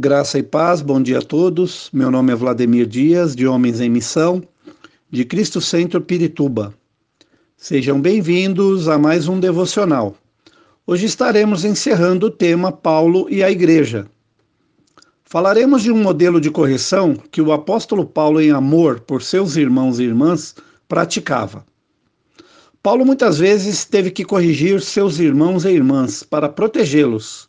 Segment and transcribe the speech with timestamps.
[0.00, 1.90] Graça e paz, bom dia a todos.
[1.92, 4.40] Meu nome é Vladimir Dias, de Homens em Missão,
[5.10, 6.72] de Cristo Centro Pirituba.
[7.56, 10.14] Sejam bem-vindos a mais um devocional.
[10.86, 14.06] Hoje estaremos encerrando o tema Paulo e a Igreja.
[15.24, 19.98] Falaremos de um modelo de correção que o apóstolo Paulo, em amor por seus irmãos
[19.98, 20.54] e irmãs,
[20.86, 21.66] praticava.
[22.80, 27.48] Paulo muitas vezes teve que corrigir seus irmãos e irmãs para protegê-los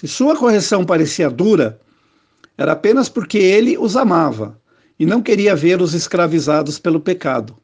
[0.00, 1.78] se sua correção parecia dura,
[2.56, 4.58] era apenas porque ele os amava
[4.98, 7.54] e não queria vê-los escravizados pelo pecado.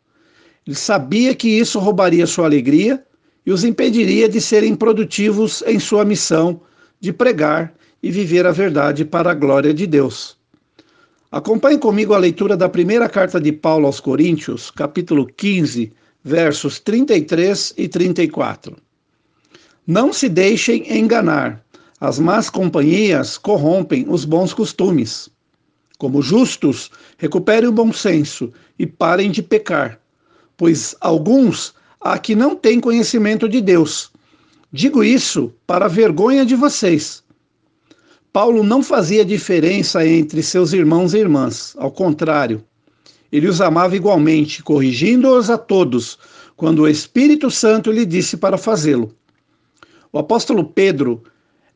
[0.67, 3.03] Ele sabia que isso roubaria sua alegria
[3.47, 6.61] e os impediria de serem produtivos em sua missão
[7.01, 7.73] de pregar
[8.03, 10.37] e viver a verdade para a glória de Deus.
[11.33, 15.91] Acompanhe comigo a leitura da primeira carta de Paulo aos Coríntios, capítulo 15,
[16.23, 18.77] versos 33 e 34.
[19.87, 21.65] Não se deixem enganar.
[22.01, 25.31] As más companhias corrompem os bons costumes.
[25.99, 29.99] Como justos, recuperem o bom senso e parem de pecar,
[30.57, 34.11] pois alguns há que não têm conhecimento de Deus.
[34.71, 37.25] Digo isso para vergonha de vocês.
[38.31, 42.63] Paulo não fazia diferença entre seus irmãos e irmãs, ao contrário,
[43.33, 46.19] ele os amava igualmente, corrigindo-os a todos,
[46.55, 49.15] quando o Espírito Santo lhe disse para fazê-lo.
[50.13, 51.23] O apóstolo Pedro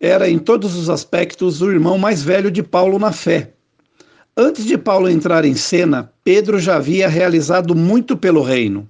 [0.01, 3.53] era, em todos os aspectos, o irmão mais velho de Paulo na fé.
[4.35, 8.89] Antes de Paulo entrar em cena, Pedro já havia realizado muito pelo reino.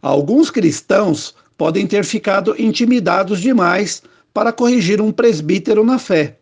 [0.00, 4.02] Alguns cristãos podem ter ficado intimidados demais
[4.32, 6.38] para corrigir um presbítero na fé.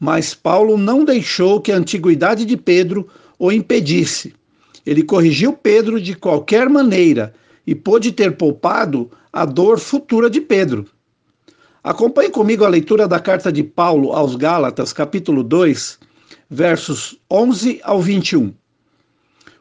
[0.00, 3.06] Mas Paulo não deixou que a antiguidade de Pedro
[3.38, 4.34] o impedisse.
[4.86, 7.34] Ele corrigiu Pedro de qualquer maneira
[7.66, 10.86] e pôde ter poupado a dor futura de Pedro.
[11.84, 15.98] Acompanhe comigo a leitura da carta de Paulo aos Gálatas, capítulo 2,
[16.48, 18.54] versos 11 ao 21.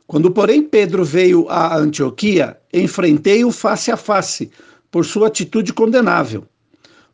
[0.05, 4.51] Quando, porém, Pedro veio a Antioquia, enfrentei-o face a face,
[4.91, 6.45] por sua atitude condenável.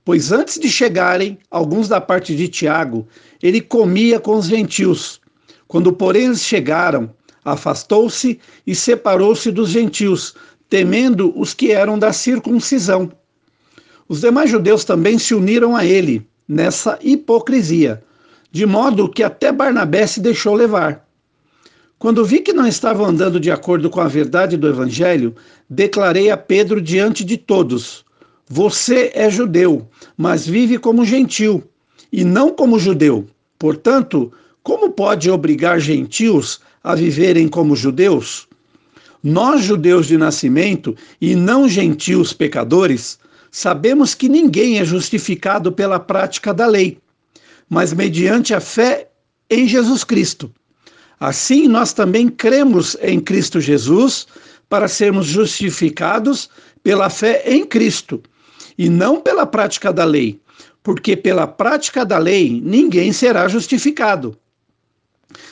[0.04, 3.08] Pois antes de chegarem alguns da parte de Tiago,
[3.42, 5.22] ele comia com os gentios.
[5.70, 7.10] Quando, porém, eles chegaram,
[7.46, 10.36] afastou-se e separou-se dos gentios,
[10.70, 13.10] temendo os que eram da circuncisão
[14.07, 18.01] os demais judeus também se uniram a ele nessa hipocrisia,
[18.51, 21.06] de modo que até Barnabé se deixou levar.
[22.00, 25.35] Quando vi que não estavam andando de acordo com a verdade do Evangelho,
[25.69, 28.06] declarei a Pedro diante de todos:
[28.47, 31.63] Você é judeu, mas vive como gentil,
[32.12, 33.25] e não como judeu.
[33.57, 34.31] Portanto,
[34.62, 38.47] como pode obrigar gentios a viverem como judeus?
[39.24, 43.18] Nós, judeus de nascimento, e não gentios pecadores,
[43.59, 47.00] Sabemos que ninguém é justificado pela prática da lei,
[47.68, 49.09] mas mediante a fé
[49.50, 50.53] em Jesus Cristo.
[51.19, 54.28] Assim, nós também cremos em Cristo Jesus
[54.69, 56.51] para sermos justificados
[56.84, 58.22] pela fé em Cristo
[58.78, 60.39] e não pela prática da lei,
[60.84, 64.38] porque pela prática da lei ninguém será justificado.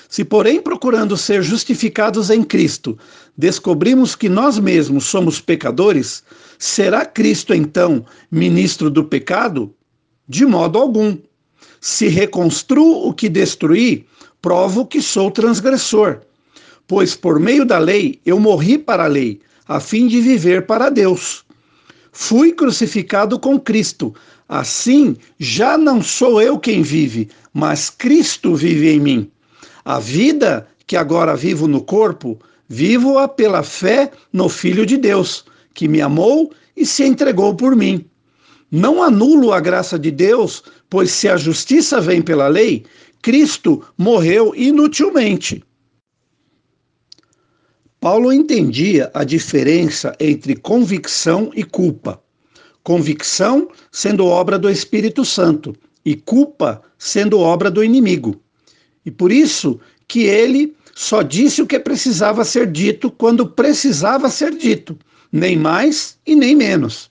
[0.07, 2.99] Se, porém, procurando ser justificados em Cristo,
[3.35, 6.23] descobrimos que nós mesmos somos pecadores,
[6.57, 9.73] será Cristo então ministro do pecado?
[10.27, 11.17] De modo algum.
[11.79, 14.05] Se reconstruo o que destruí,
[14.41, 16.21] provo que sou transgressor.
[16.87, 20.89] Pois por meio da lei eu morri para a lei, a fim de viver para
[20.89, 21.43] Deus.
[22.11, 24.13] Fui crucificado com Cristo.
[24.47, 29.31] Assim, já não sou eu quem vive, mas Cristo vive em mim.
[29.83, 35.45] A vida que agora vivo no corpo, vivo-a pela fé no Filho de Deus,
[35.75, 38.03] que me amou e se entregou por mim.
[38.71, 42.83] Não anulo a graça de Deus, pois se a justiça vem pela lei,
[43.21, 45.63] Cristo morreu inutilmente.
[47.99, 52.21] Paulo entendia a diferença entre convicção e culpa.
[52.83, 58.39] Convicção sendo obra do Espírito Santo e culpa sendo obra do inimigo.
[59.05, 64.55] E por isso que ele só disse o que precisava ser dito quando precisava ser
[64.55, 64.97] dito,
[65.31, 67.09] nem mais e nem menos.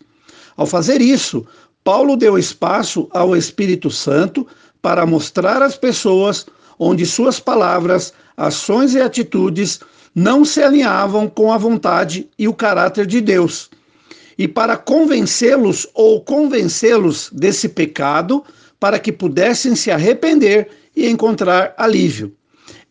[0.57, 1.47] Ao fazer isso,
[1.83, 4.47] Paulo deu espaço ao Espírito Santo
[4.81, 6.47] para mostrar às pessoas
[6.79, 9.81] onde suas palavras, ações e atitudes
[10.15, 13.71] não se alinhavam com a vontade e o caráter de Deus.
[14.39, 18.45] E para convencê-los ou convencê-los desse pecado,
[18.79, 22.35] para que pudessem se arrepender e encontrar alívio.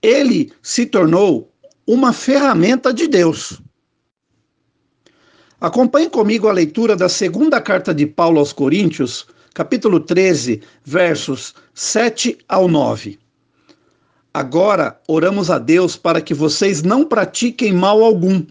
[0.02, 1.52] Ele se tornou
[1.86, 3.62] uma ferramenta de Deus.
[5.64, 12.38] Acompanhe comigo a leitura da segunda carta de Paulo aos Coríntios, capítulo 13, versos 7
[12.50, 13.18] ao 9.
[14.34, 18.46] Agora oramos a Deus para que vocês não pratiquem mal algum,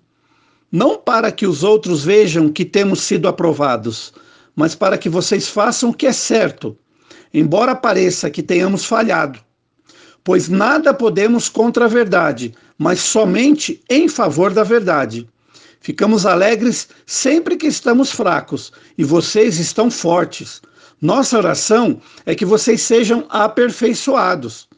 [0.72, 4.14] não para que os outros vejam que temos sido aprovados,
[4.56, 6.74] mas para que vocês façam o que é certo,
[7.34, 9.38] embora pareça que tenhamos falhado.
[10.24, 15.28] Pois nada podemos contra a verdade, mas somente em favor da verdade.
[15.82, 20.62] Ficamos alegres sempre que estamos fracos e vocês estão fortes.
[21.00, 24.68] Nossa oração é que vocês sejam aperfeiçoados.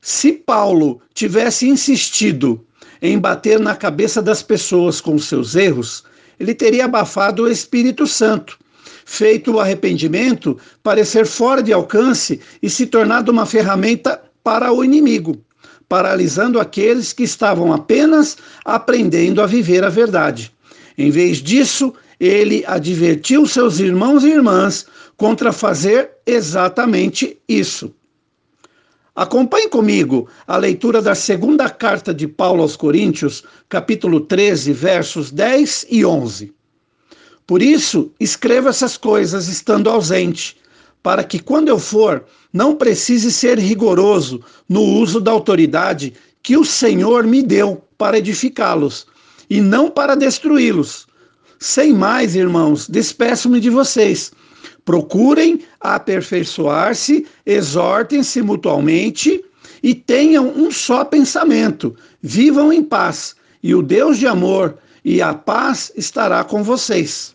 [0.00, 2.66] Se Paulo tivesse insistido
[3.02, 6.04] em bater na cabeça das pessoas com seus erros,
[6.40, 8.58] ele teria abafado o Espírito Santo,
[9.04, 15.44] feito o arrependimento parecer fora de alcance e se tornado uma ferramenta para o inimigo,
[15.92, 20.50] paralisando aqueles que estavam apenas aprendendo a viver a verdade.
[20.96, 24.86] Em vez disso, ele advertiu seus irmãos e irmãs
[25.18, 27.92] contra fazer exatamente isso.
[29.14, 35.88] Acompanhe comigo a leitura da segunda carta de Paulo aos Coríntios, capítulo 13, versos 10
[35.90, 36.54] e 11.
[37.46, 40.56] Por isso, escreva essas coisas estando ausente,
[41.02, 46.12] para que quando eu for, não precise ser rigoroso no uso da autoridade
[46.42, 49.06] que o Senhor me deu para edificá-los,
[49.48, 51.06] e não para destruí-los.
[51.58, 54.32] Sem mais, irmãos, despeço-me de vocês
[54.84, 59.44] Procurem aperfeiçoar-se, exortem-se mutualmente
[59.82, 61.94] e tenham um só pensamento.
[62.20, 67.34] Vivam em paz, e o Deus de amor e a paz estará com vocês.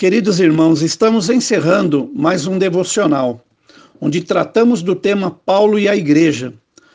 [0.00, 3.44] Queridos irmãos, estamos encerrando mais um devocional,
[4.00, 6.54] onde tratamos do tema Paulo e a Igreja.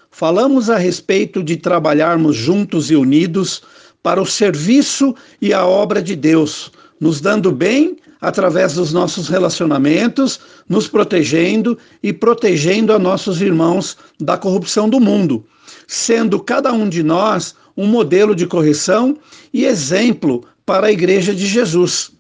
[0.10, 3.62] Falamos a respeito de trabalharmos juntos e unidos
[4.02, 10.40] para o serviço e a obra de Deus, nos dando bem através dos nossos relacionamentos,
[10.68, 15.46] nos protegendo e protegendo a nossos irmãos da corrupção do mundo,
[15.86, 19.16] sendo cada um de nós um modelo de correção
[19.54, 22.15] e exemplo para a Igreja de Jesus.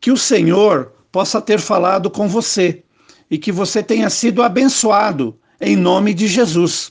[0.00, 2.82] Que o Senhor possa ter falado com você
[3.30, 6.90] e que você tenha sido abençoado em nome de Jesus.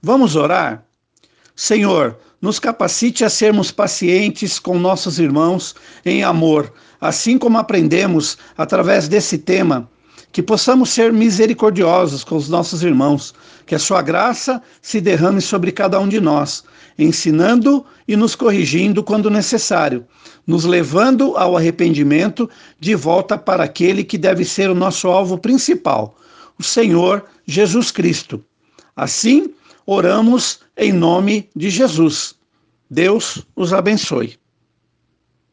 [0.00, 0.84] Vamos orar?
[1.56, 5.74] Senhor, nos capacite a sermos pacientes com nossos irmãos
[6.04, 9.90] em amor, assim como aprendemos através desse tema,
[10.30, 13.34] que possamos ser misericordiosos com os nossos irmãos,
[13.66, 16.62] que a sua graça se derrame sobre cada um de nós,
[16.98, 20.06] ensinando e nos corrigindo quando necessário,
[20.46, 22.50] nos levando ao arrependimento
[22.80, 26.16] de volta para aquele que deve ser o nosso alvo principal,
[26.58, 28.44] o Senhor Jesus Cristo.
[28.96, 29.54] Assim,
[29.86, 32.34] oramos em nome de Jesus.
[32.90, 34.36] Deus os abençoe.